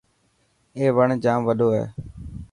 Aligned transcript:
اي 0.75 0.83
وڻ 0.97 1.07
ڄام 1.23 1.39
وڏو 1.47 1.69
هي. 1.75 1.85